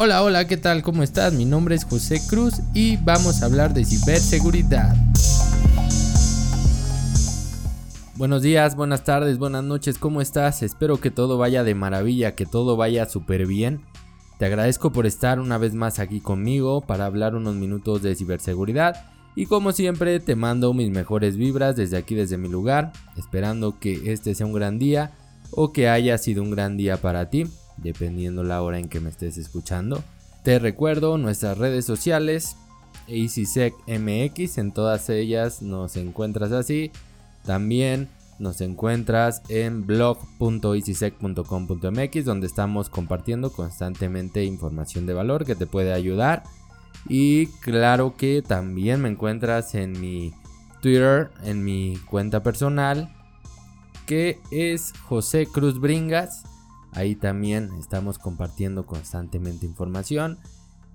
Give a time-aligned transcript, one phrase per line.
[0.00, 0.82] Hola, hola, ¿qué tal?
[0.84, 1.32] ¿Cómo estás?
[1.32, 4.94] Mi nombre es José Cruz y vamos a hablar de ciberseguridad.
[8.14, 10.62] Buenos días, buenas tardes, buenas noches, ¿cómo estás?
[10.62, 13.80] Espero que todo vaya de maravilla, que todo vaya súper bien.
[14.38, 19.04] Te agradezco por estar una vez más aquí conmigo para hablar unos minutos de ciberseguridad
[19.34, 24.12] y como siempre te mando mis mejores vibras desde aquí, desde mi lugar, esperando que
[24.12, 25.10] este sea un gran día
[25.50, 27.48] o que haya sido un gran día para ti
[27.82, 30.04] dependiendo la hora en que me estés escuchando.
[30.42, 32.56] Te recuerdo nuestras redes sociales,
[33.08, 36.90] ACSecMX, en todas ellas nos encuentras así.
[37.44, 45.92] También nos encuentras en blog.easysec.com.mx donde estamos compartiendo constantemente información de valor que te puede
[45.92, 46.44] ayudar.
[47.08, 50.32] Y claro que también me encuentras en mi
[50.80, 53.12] Twitter, en mi cuenta personal,
[54.06, 56.44] que es José Cruz Bringas.
[56.92, 60.38] Ahí también estamos compartiendo constantemente información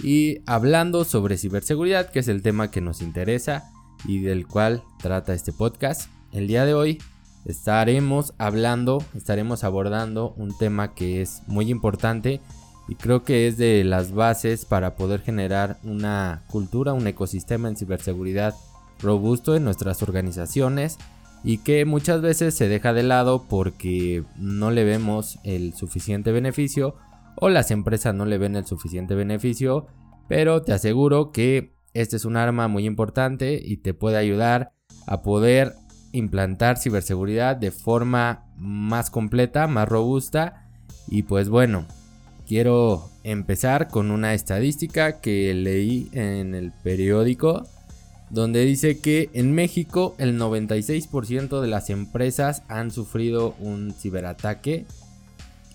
[0.02, 3.72] y hablando sobre ciberseguridad, que es el tema que nos interesa
[4.06, 6.10] y del cual trata este podcast.
[6.32, 7.02] El día de hoy
[7.46, 12.42] estaremos hablando, estaremos abordando un tema que es muy importante
[12.88, 17.78] y creo que es de las bases para poder generar una cultura, un ecosistema en
[17.78, 18.56] ciberseguridad
[19.00, 20.98] robusto en nuestras organizaciones
[21.44, 26.96] y que muchas veces se deja de lado porque no le vemos el suficiente beneficio
[27.36, 29.88] o las empresas no le ven el suficiente beneficio,
[30.28, 34.72] pero te aseguro que este es un arma muy importante y te puede ayudar
[35.06, 35.74] a poder
[36.12, 40.70] implantar ciberseguridad de forma más completa, más robusta.
[41.08, 41.86] Y pues bueno,
[42.48, 47.64] quiero empezar con una estadística que leí en el periódico
[48.34, 54.88] donde dice que en México el 96% de las empresas han sufrido un ciberataque.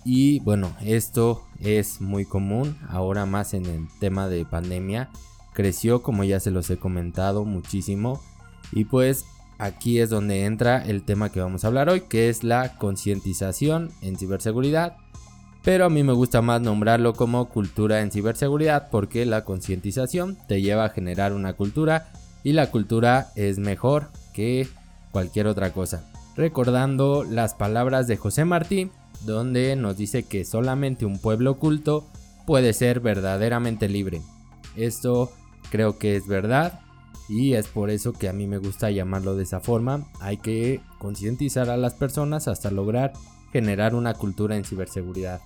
[0.05, 5.09] Y bueno, esto es muy común, ahora más en el tema de pandemia.
[5.53, 8.20] Creció, como ya se los he comentado, muchísimo.
[8.72, 9.25] Y pues
[9.59, 13.93] aquí es donde entra el tema que vamos a hablar hoy, que es la concientización
[14.03, 14.97] en ciberseguridad.
[15.62, 20.60] Pero a mí me gusta más nombrarlo como cultura en ciberseguridad porque la concientización te
[20.60, 22.10] lleva a generar una cultura
[22.48, 24.66] y la cultura es mejor que
[25.10, 26.10] cualquier otra cosa.
[26.34, 28.91] Recordando las palabras de José Martí,
[29.26, 32.06] donde nos dice que solamente un pueblo culto
[32.47, 34.22] puede ser verdaderamente libre.
[34.76, 35.31] Esto
[35.70, 36.81] creo que es verdad
[37.28, 40.06] y es por eso que a mí me gusta llamarlo de esa forma.
[40.19, 43.12] Hay que concientizar a las personas hasta lograr
[43.53, 45.42] generar una cultura en ciberseguridad.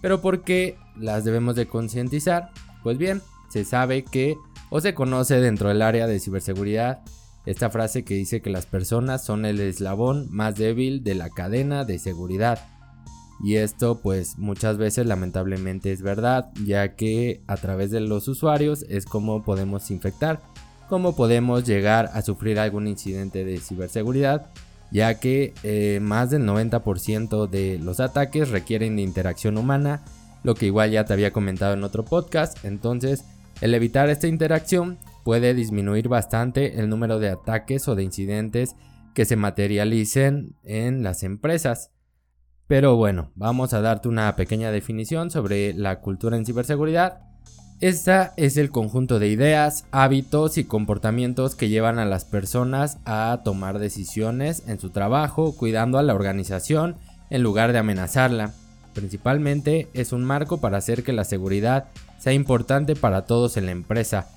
[0.00, 2.48] Pero ¿por qué las debemos de concientizar?
[2.82, 3.20] Pues bien,
[3.50, 4.38] se sabe que
[4.70, 7.00] o se conoce dentro del área de ciberseguridad
[7.46, 11.84] esta frase que dice que las personas son el eslabón más débil de la cadena
[11.84, 12.58] de seguridad.
[13.42, 18.84] Y esto pues muchas veces lamentablemente es verdad, ya que a través de los usuarios
[18.88, 20.42] es como podemos infectar,
[20.88, 24.50] como podemos llegar a sufrir algún incidente de ciberseguridad,
[24.92, 30.04] ya que eh, más del 90% de los ataques requieren de interacción humana,
[30.42, 33.24] lo que igual ya te había comentado en otro podcast, entonces
[33.60, 38.74] el evitar esta interacción puede disminuir bastante el número de ataques o de incidentes
[39.14, 41.90] que se materialicen en las empresas.
[42.66, 47.22] Pero bueno, vamos a darte una pequeña definición sobre la cultura en ciberseguridad.
[47.80, 53.40] Esta es el conjunto de ideas, hábitos y comportamientos que llevan a las personas a
[53.42, 56.96] tomar decisiones en su trabajo, cuidando a la organización
[57.30, 58.52] en lugar de amenazarla.
[58.94, 61.86] Principalmente es un marco para hacer que la seguridad
[62.20, 64.28] sea importante para todos en la empresa.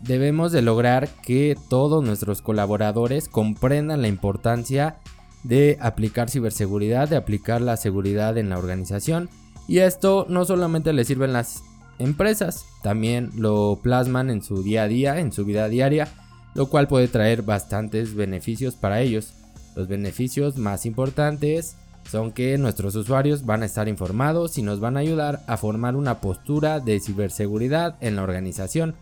[0.00, 4.96] Debemos de lograr que todos nuestros colaboradores comprendan la importancia
[5.44, 9.30] de aplicar ciberseguridad, de aplicar la seguridad en la organización.
[9.68, 11.62] Y esto no solamente le sirve en las
[12.00, 16.08] empresas, también lo plasman en su día a día, en su vida diaria,
[16.54, 19.34] lo cual puede traer bastantes beneficios para ellos.
[19.76, 21.76] Los beneficios más importantes
[22.08, 25.96] son que nuestros usuarios van a estar informados y nos van a ayudar a formar
[25.96, 28.94] una postura de ciberseguridad en la organización.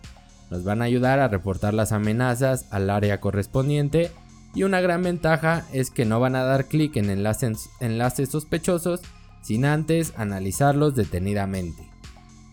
[0.50, 4.10] Nos van a ayudar a reportar las amenazas al área correspondiente
[4.54, 9.00] y una gran ventaja es que no van a dar clic en enlaces, sospechosos
[9.42, 11.88] sin antes analizarlos detenidamente.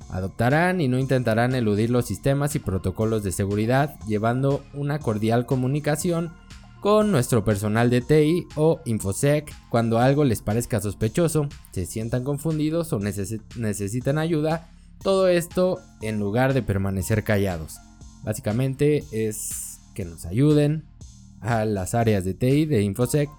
[0.10, 6.32] Adoptarán y no intentarán eludir los sistemas y protocolos de seguridad llevando una cordial comunicación
[6.86, 12.94] con nuestro personal de TI o Infosec cuando algo les parezca sospechoso, se sientan confundidos
[12.94, 14.70] o necesitan ayuda,
[15.02, 17.78] todo esto en lugar de permanecer callados.
[18.22, 20.86] Básicamente es que nos ayuden
[21.42, 23.32] a las áreas de TI de Infosec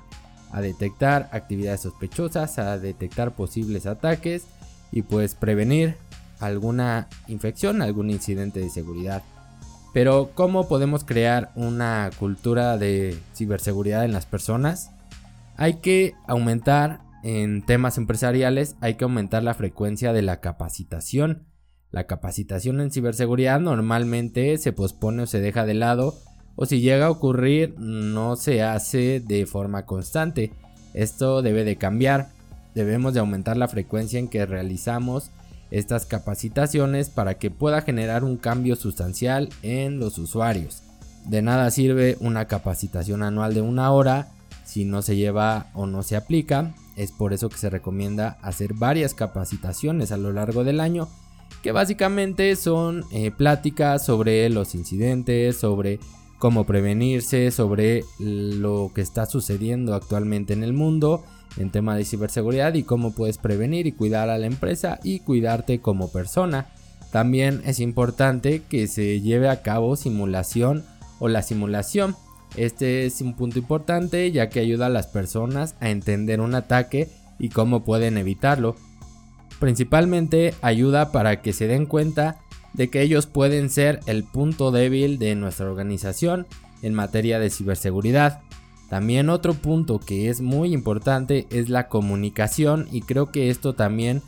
[0.51, 4.43] a detectar actividades sospechosas, a detectar posibles ataques
[4.91, 5.95] y pues prevenir
[6.41, 9.23] alguna infección, algún incidente de seguridad.
[9.97, 14.91] Pero ¿cómo podemos crear una cultura de ciberseguridad en las personas?
[15.57, 21.47] Hay que aumentar en temas empresariales, hay que aumentar la frecuencia de la capacitación.
[21.93, 26.15] La capacitación en ciberseguridad normalmente se pospone o se deja de lado
[26.57, 30.53] o si llega a ocurrir no se hace de forma constante.
[30.93, 32.29] Esto debe de cambiar.
[32.75, 35.31] Debemos de aumentar la frecuencia en que realizamos
[35.71, 40.83] estas capacitaciones para que pueda generar un cambio sustancial en los usuarios.
[41.27, 44.29] De nada sirve una capacitación anual de una hora
[44.65, 46.75] si no se lleva o no se aplica.
[46.97, 51.09] Es por eso que se recomienda hacer varias capacitaciones a lo largo del año
[51.63, 55.99] que básicamente son eh, pláticas sobre los incidentes, sobre
[56.39, 61.25] cómo prevenirse, sobre lo que está sucediendo actualmente en el mundo
[61.57, 65.81] en tema de ciberseguridad y cómo puedes prevenir y cuidar a la empresa y cuidarte
[65.81, 66.67] como persona.
[67.13, 70.85] También es importante que se lleve a cabo simulación
[71.19, 72.17] o la simulación.
[72.57, 77.09] Este es un punto importante ya que ayuda a las personas a entender un ataque
[77.39, 78.77] y cómo pueden evitarlo.
[79.59, 82.39] Principalmente ayuda para que se den cuenta
[82.75, 86.47] de que ellos pueden ser el punto débil de nuestra organización
[86.83, 88.43] en materia de ciberseguridad.
[88.89, 94.23] También otro punto que es muy importante es la comunicación y creo que esto también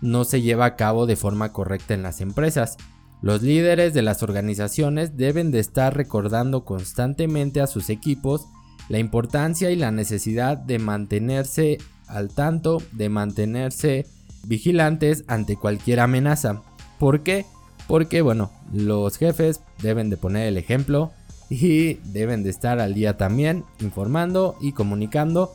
[0.00, 2.76] no se lleva a cabo de forma correcta en las empresas.
[3.22, 8.46] Los líderes de las organizaciones deben de estar recordando constantemente a sus equipos
[8.88, 14.06] la importancia y la necesidad de mantenerse al tanto, de mantenerse
[14.46, 16.62] vigilantes ante cualquier amenaza.
[16.98, 17.46] ¿Por qué?
[17.88, 21.12] Porque bueno, los jefes deben de poner el ejemplo
[21.50, 25.52] y deben de estar al día también informando y comunicando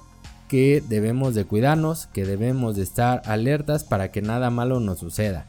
[0.48, 5.46] que debemos de cuidarnos, que debemos de estar alertas para que nada malo nos suceda.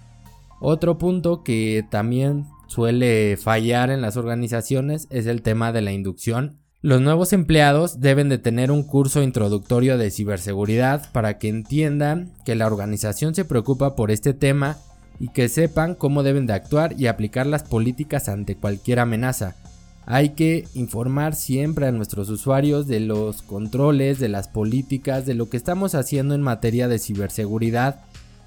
[0.60, 6.58] Otro punto que también suele fallar en las organizaciones es el tema de la inducción.
[6.82, 12.54] Los nuevos empleados deben de tener un curso introductorio de ciberseguridad para que entiendan que
[12.54, 14.78] la organización se preocupa por este tema
[15.18, 19.56] y que sepan cómo deben de actuar y aplicar las políticas ante cualquier amenaza.
[20.06, 25.48] Hay que informar siempre a nuestros usuarios de los controles, de las políticas, de lo
[25.48, 28.00] que estamos haciendo en materia de ciberseguridad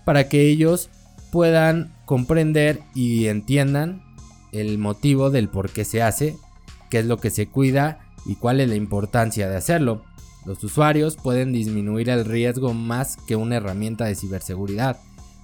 [0.04, 0.90] para que ellos
[1.32, 4.04] puedan comprender y entiendan
[4.52, 6.36] el motivo del por qué se hace,
[6.90, 10.04] qué es lo que se cuida y cuál es la importancia de hacerlo.
[10.46, 15.00] Los usuarios pueden disminuir el riesgo más que una herramienta de ciberseguridad.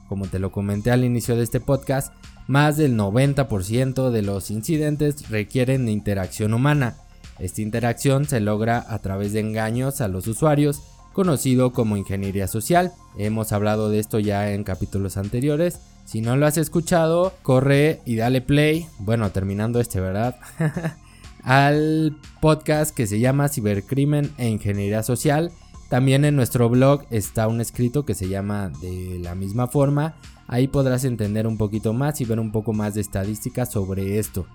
[0.09, 2.11] Como te lo comenté al inicio de este podcast,
[2.47, 6.97] más del 90% de los incidentes requieren de interacción humana.
[7.38, 10.81] Esta interacción se logra a través de engaños a los usuarios,
[11.13, 12.91] conocido como ingeniería social.
[13.17, 15.79] Hemos hablado de esto ya en capítulos anteriores.
[16.06, 18.88] Si no lo has escuchado, corre y dale play.
[18.97, 20.38] Bueno, terminando este, ¿verdad?
[21.44, 25.51] al podcast que se llama Cibercrimen e Ingeniería Social.
[25.89, 30.15] También en nuestro blog está un escrito que se llama de la misma forma
[30.51, 34.47] Ahí podrás entender un poquito más y ver un poco más de estadísticas sobre esto.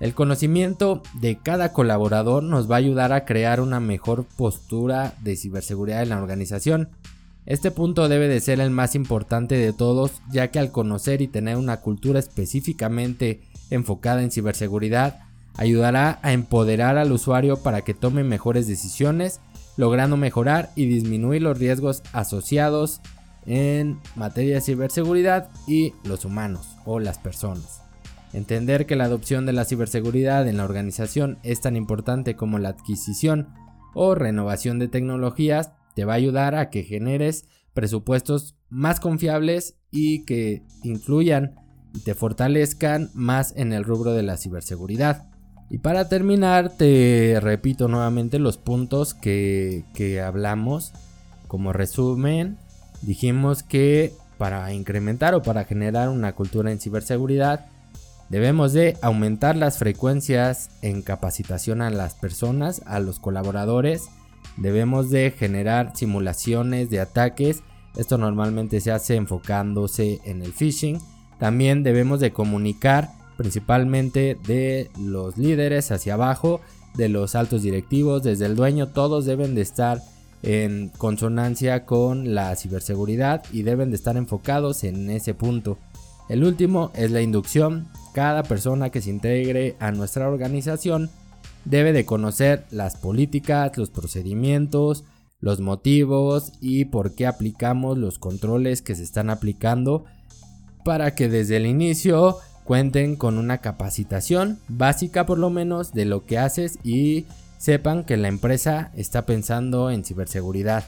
[0.00, 5.36] El conocimiento de cada colaborador nos va a ayudar a crear una mejor postura de
[5.36, 6.88] ciberseguridad en la organización.
[7.46, 11.28] Este punto debe de ser el más importante de todos, ya que al conocer y
[11.28, 13.40] tener una cultura específicamente
[13.70, 15.20] enfocada en ciberseguridad,
[15.56, 19.38] ayudará a empoderar al usuario para que tome mejores decisiones,
[19.80, 23.00] logrando mejorar y disminuir los riesgos asociados
[23.46, 27.80] en materia de ciberseguridad y los humanos o las personas.
[28.34, 32.68] Entender que la adopción de la ciberseguridad en la organización es tan importante como la
[32.68, 33.48] adquisición
[33.94, 40.26] o renovación de tecnologías te va a ayudar a que generes presupuestos más confiables y
[40.26, 41.54] que influyan
[41.94, 45.29] y te fortalezcan más en el rubro de la ciberseguridad.
[45.70, 50.92] Y para terminar, te repito nuevamente los puntos que, que hablamos.
[51.46, 52.58] Como resumen
[53.02, 57.66] dijimos que para incrementar o para generar una cultura en ciberseguridad,
[58.30, 64.08] debemos de aumentar las frecuencias en capacitación a las personas, a los colaboradores,
[64.56, 67.62] debemos de generar simulaciones de ataques,
[67.96, 70.98] esto normalmente se hace enfocándose en el phishing,
[71.38, 76.60] también debemos de comunicar principalmente de los líderes hacia abajo,
[76.92, 80.02] de los altos directivos, desde el dueño, todos deben de estar
[80.42, 85.78] en consonancia con la ciberseguridad y deben de estar enfocados en ese punto.
[86.28, 87.88] El último es la inducción.
[88.12, 91.08] Cada persona que se integre a nuestra organización
[91.64, 95.04] debe de conocer las políticas, los procedimientos,
[95.40, 100.04] los motivos y por qué aplicamos los controles que se están aplicando
[100.84, 102.36] para que desde el inicio
[102.70, 107.26] cuenten con una capacitación básica por lo menos de lo que haces y
[107.58, 110.84] sepan que la empresa está pensando en ciberseguridad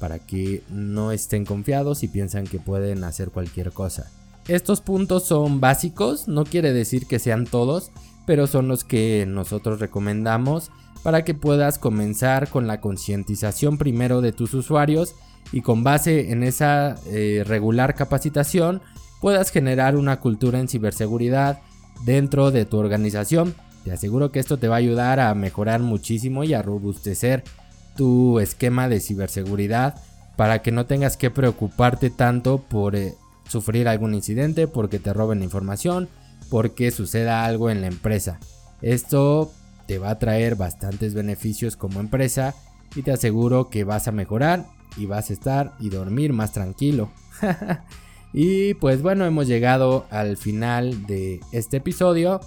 [0.00, 4.10] para que no estén confiados y piensan que pueden hacer cualquier cosa.
[4.48, 7.90] Estos puntos son básicos, no quiere decir que sean todos,
[8.24, 10.70] pero son los que nosotros recomendamos
[11.02, 15.14] para que puedas comenzar con la concientización primero de tus usuarios
[15.52, 18.80] y con base en esa eh, regular capacitación
[19.20, 21.60] puedas generar una cultura en ciberseguridad
[22.04, 23.54] dentro de tu organización.
[23.84, 27.44] Te aseguro que esto te va a ayudar a mejorar muchísimo y a robustecer
[27.96, 29.94] tu esquema de ciberseguridad
[30.36, 33.14] para que no tengas que preocuparte tanto por eh,
[33.48, 36.08] sufrir algún incidente, porque te roben información,
[36.50, 38.38] porque suceda algo en la empresa.
[38.82, 39.52] Esto
[39.86, 42.54] te va a traer bastantes beneficios como empresa
[42.94, 47.10] y te aseguro que vas a mejorar y vas a estar y dormir más tranquilo.
[48.38, 52.40] y pues bueno, hemos llegado al final de este episodio.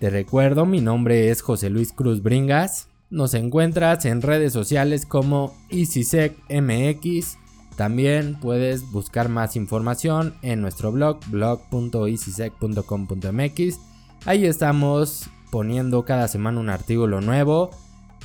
[0.00, 2.88] Te recuerdo, mi nombre es José Luis Cruz Bringas.
[3.08, 7.38] Nos encuentras en redes sociales como EasySecMX.
[7.76, 13.78] También puedes buscar más información en nuestro blog blog.easysec.com.mx.
[14.26, 17.70] Ahí estamos poniendo cada semana un artículo nuevo.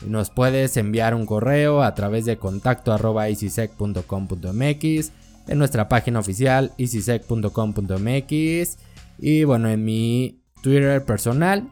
[0.08, 5.12] Nos puedes enviar un correo a través de contacto arroba easysec.com.mx
[5.48, 8.78] en nuestra página oficial easysec.com.mx
[9.20, 11.70] y bueno en mi Twitter personal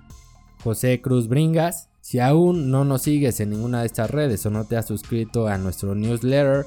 [0.63, 1.89] José Cruz Bringas.
[2.01, 5.47] Si aún no nos sigues en ninguna de estas redes o no te has suscrito
[5.47, 6.65] a nuestro newsletter,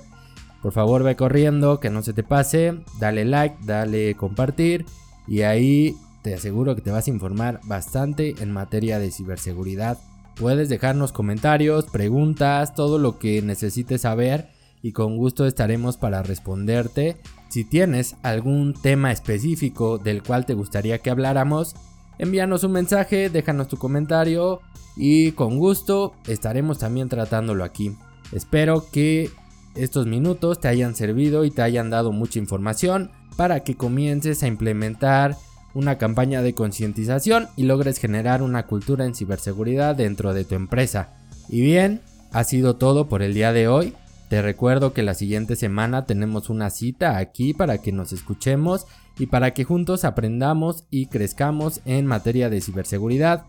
[0.63, 4.85] por favor ve corriendo, que no se te pase, dale like, dale compartir
[5.29, 9.99] y ahí te aseguro que te vas a informar bastante en materia de ciberseguridad.
[10.35, 14.49] Puedes dejarnos comentarios, preguntas, todo lo que necesites saber
[14.83, 17.17] y con gusto estaremos para responderte.
[17.49, 21.75] Si tienes algún tema específico del cual te gustaría que habláramos,
[22.19, 24.61] envíanos un mensaje, déjanos tu comentario
[24.97, 27.97] y con gusto estaremos también tratándolo aquí.
[28.33, 29.31] Espero que
[29.75, 34.49] estos minutos te hayan servido y te hayan dado mucha información para que comiences a
[34.49, 35.37] implementar
[35.75, 41.11] una campaña de concientización y logres generar una cultura en ciberseguridad dentro de tu empresa.
[41.49, 43.95] Y bien, ha sido todo por el día de hoy.
[44.29, 48.87] Te recuerdo que la siguiente semana tenemos una cita aquí para que nos escuchemos
[49.19, 53.47] y para que juntos aprendamos y crezcamos en materia de ciberseguridad.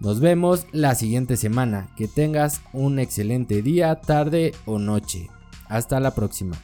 [0.00, 1.88] Nos vemos la siguiente semana.
[1.96, 5.28] Que tengas un excelente día, tarde o noche.
[5.68, 6.56] Hasta la próxima.